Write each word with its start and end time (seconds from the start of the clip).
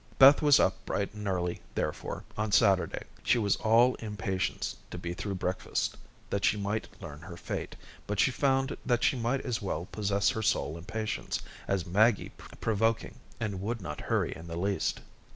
Beth 0.17 0.41
was 0.41 0.59
up 0.59 0.83
bright 0.83 1.13
and 1.13 1.27
early, 1.27 1.61
therefore, 1.75 2.23
on 2.35 2.51
Saturday. 2.51 3.03
She 3.21 3.37
was 3.37 3.55
all 3.57 3.93
impatience 3.99 4.75
to 4.89 4.97
be 4.97 5.13
through 5.13 5.35
breakfast 5.35 5.95
that 6.31 6.43
she 6.43 6.57
might 6.57 6.87
learn 6.99 7.21
her 7.21 7.37
fate, 7.37 7.75
but 8.07 8.19
she 8.19 8.31
found 8.31 8.75
that 8.83 9.03
she 9.03 9.15
might 9.15 9.41
as 9.41 9.61
well 9.61 9.85
possess 9.91 10.31
her 10.31 10.41
soul 10.41 10.75
in 10.75 10.85
patience, 10.85 11.39
as 11.67 11.85
Maggie 11.85 12.29
proved 12.29 12.59
provoking, 12.61 13.19
and 13.39 13.61
would 13.61 13.79
not 13.79 14.01
hurry 14.01 14.33
in 14.35 14.47
the 14.47 14.57
least. 14.57 15.01